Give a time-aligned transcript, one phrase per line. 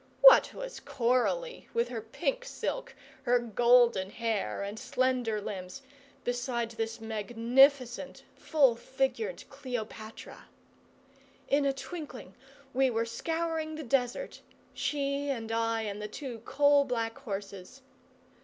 [0.21, 5.83] What was Coralie, with her pink silk, her golden hair and slender limbs,
[6.23, 10.47] beside this magnificent, full figured Cleopatra?
[11.47, 12.33] In a twinkling
[12.73, 14.41] we were scouring the desert
[14.73, 17.83] she and I and the two coal black horses.